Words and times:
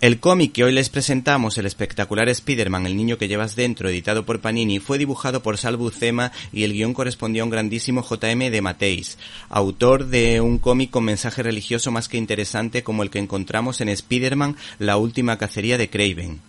El 0.00 0.20
cómic 0.20 0.52
que 0.52 0.62
hoy 0.62 0.70
les 0.70 0.90
presentamos, 0.90 1.58
el 1.58 1.66
espectacular 1.66 2.28
Spider-Man, 2.28 2.86
el 2.86 2.96
niño 2.96 3.18
que 3.18 3.26
llevas 3.26 3.56
dentro, 3.56 3.88
editado 3.88 4.24
por 4.24 4.38
Panini, 4.38 4.78
fue 4.78 4.96
dibujado 4.96 5.42
por 5.42 5.58
Sal 5.58 5.76
Buscema 5.76 6.30
y 6.52 6.62
el 6.62 6.72
guion 6.72 6.94
correspondió 6.94 7.42
a 7.42 7.46
un 7.46 7.50
grandísimo 7.50 8.04
J.M. 8.04 8.48
de 8.52 8.62
Mateis, 8.62 9.18
autor 9.48 10.06
de 10.06 10.40
un 10.40 10.58
cómic 10.58 10.90
con 10.90 11.02
mensaje 11.02 11.42
religioso 11.42 11.90
más 11.90 12.08
que 12.08 12.16
interesante 12.16 12.84
como 12.84 13.02
el 13.02 13.10
que 13.10 13.18
encontramos 13.18 13.80
en 13.80 13.88
Spider-Man, 13.88 14.56
la 14.78 14.98
última 14.98 15.36
cacería 15.36 15.76
de 15.76 15.90
Craven. 15.90 16.47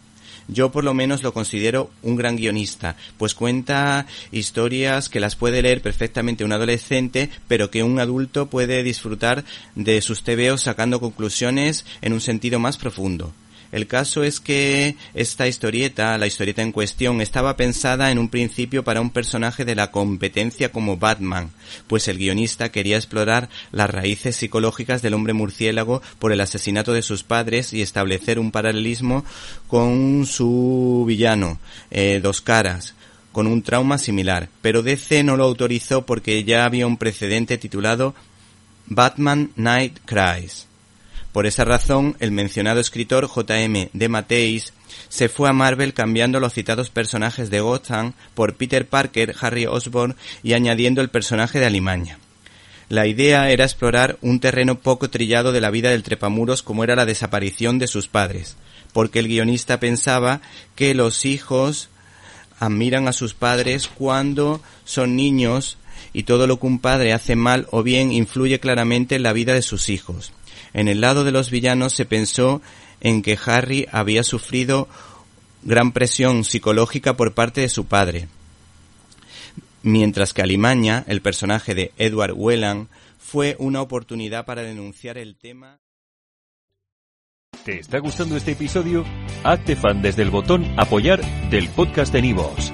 Yo 0.51 0.71
por 0.71 0.83
lo 0.83 0.95
menos 0.95 1.21
lo 1.21 1.31
considero 1.31 1.91
un 2.01 2.15
gran 2.15 2.35
guionista, 2.35 2.95
pues 3.17 3.35
cuenta 3.35 4.07
historias 4.31 5.07
que 5.07 5.19
las 5.19 5.35
puede 5.35 5.61
leer 5.61 5.81
perfectamente 5.81 6.43
un 6.43 6.51
adolescente, 6.51 7.29
pero 7.47 7.69
que 7.69 7.83
un 7.83 7.99
adulto 7.99 8.47
puede 8.47 8.81
disfrutar 8.81 9.45
de 9.75 10.01
sus 10.01 10.23
tebeos 10.23 10.61
sacando 10.61 10.99
conclusiones 10.99 11.85
en 12.01 12.13
un 12.13 12.21
sentido 12.21 12.59
más 12.59 12.77
profundo. 12.77 13.31
El 13.71 13.85
caso 13.85 14.23
es 14.23 14.39
que 14.39 14.95
esta 15.13 15.47
historieta, 15.47 16.17
la 16.17 16.25
historieta 16.25 16.61
en 16.61 16.71
cuestión, 16.71 17.21
estaba 17.21 17.55
pensada 17.55 18.11
en 18.11 18.17
un 18.17 18.29
principio 18.29 18.83
para 18.83 19.01
un 19.01 19.11
personaje 19.11 19.63
de 19.63 19.75
la 19.75 19.91
competencia 19.91 20.71
como 20.71 20.97
Batman, 20.97 21.51
pues 21.87 22.07
el 22.07 22.17
guionista 22.17 22.71
quería 22.71 22.97
explorar 22.97 23.49
las 23.71 23.89
raíces 23.89 24.35
psicológicas 24.35 25.01
del 25.01 25.13
hombre 25.13 25.33
murciélago 25.33 26.01
por 26.17 26.31
el 26.31 26.41
asesinato 26.41 26.93
de 26.93 27.03
sus 27.03 27.23
padres 27.23 27.73
y 27.73 27.81
establecer 27.81 28.39
un 28.39 28.51
paralelismo 28.51 29.23
con 29.67 30.25
su 30.25 31.05
villano, 31.07 31.59
eh, 31.91 32.19
Dos 32.23 32.41
Caras, 32.41 32.95
con 33.31 33.45
un 33.45 33.61
trauma 33.61 33.99
similar, 33.99 34.49
pero 34.61 34.81
DC 34.81 35.23
no 35.23 35.37
lo 35.37 35.43
autorizó 35.43 36.05
porque 36.05 36.43
ya 36.43 36.65
había 36.65 36.87
un 36.87 36.97
precedente 36.97 37.59
titulado 37.59 38.15
Batman 38.87 39.51
Night 39.55 39.99
Cries. 40.05 40.68
Por 41.31 41.45
esa 41.45 41.63
razón, 41.63 42.15
el 42.19 42.31
mencionado 42.31 42.79
escritor 42.79 43.27
J.M. 43.27 43.89
de 43.93 44.09
Mateis 44.09 44.73
se 45.09 45.29
fue 45.29 45.47
a 45.47 45.53
Marvel 45.53 45.93
cambiando 45.93 46.39
los 46.39 46.53
citados 46.53 46.89
personajes 46.89 47.49
de 47.49 47.59
Gotham 47.59 48.13
por 48.33 48.55
Peter 48.55 48.87
Parker, 48.87 49.35
Harry 49.39 49.67
Osborn 49.67 50.15
y 50.41 50.53
añadiendo 50.53 51.01
el 51.01 51.09
personaje 51.09 51.59
de 51.59 51.67
Alimaña. 51.67 52.17
La 52.89 53.05
idea 53.05 53.51
era 53.51 53.65
explorar 53.65 54.17
un 54.21 54.39
terreno 54.39 54.79
poco 54.79 55.11
trillado 55.11 55.51
de 55.51 55.61
la 55.61 55.69
vida 55.69 55.91
del 55.91 56.01
trepamuros 56.01 56.63
como 56.63 56.83
era 56.83 56.95
la 56.95 57.05
desaparición 57.05 57.77
de 57.77 57.85
sus 57.85 58.07
padres, 58.07 58.57
porque 58.93 59.19
el 59.19 59.27
guionista 59.27 59.79
pensaba 59.79 60.41
que 60.75 60.95
los 60.95 61.25
hijos 61.25 61.89
admiran 62.59 63.07
a 63.07 63.13
sus 63.13 63.35
padres 63.35 63.87
cuando 63.87 64.61
son 64.85 65.15
niños 65.15 65.77
y 66.13 66.23
todo 66.23 66.47
lo 66.47 66.59
que 66.59 66.65
un 66.65 66.79
padre 66.79 67.13
hace 67.13 67.35
mal 67.35 67.67
o 67.69 67.83
bien 67.83 68.11
influye 68.11 68.59
claramente 68.59 69.15
en 69.15 69.23
la 69.23 69.33
vida 69.33 69.53
de 69.53 69.61
sus 69.61 69.89
hijos. 69.89 70.33
En 70.73 70.87
el 70.87 71.01
lado 71.01 71.23
de 71.23 71.31
los 71.31 71.49
villanos 71.49 71.93
se 71.93 72.05
pensó 72.05 72.61
en 73.01 73.21
que 73.21 73.37
Harry 73.45 73.87
había 73.91 74.23
sufrido 74.23 74.87
gran 75.63 75.91
presión 75.91 76.43
psicológica 76.43 77.15
por 77.15 77.33
parte 77.33 77.61
de 77.61 77.69
su 77.69 77.85
padre, 77.85 78.27
mientras 79.83 80.33
que 80.33 80.41
Alimaña, 80.41 81.03
el 81.07 81.21
personaje 81.21 81.75
de 81.75 81.91
Edward 81.97 82.33
Whelan, 82.33 82.87
fue 83.17 83.55
una 83.59 83.81
oportunidad 83.81 84.45
para 84.45 84.63
denunciar 84.63 85.17
el 85.17 85.35
tema. 85.35 85.79
¿Te 87.63 87.79
está 87.79 87.99
gustando 87.99 88.37
este 88.37 88.53
episodio? 88.53 89.05
Hazte 89.43 89.75
fan 89.75 90.01
desde 90.01 90.23
el 90.23 90.29
botón 90.29 90.65
apoyar 90.77 91.21
del 91.49 91.67
podcast 91.69 92.13
de 92.13 92.21
Nivos. 92.21 92.73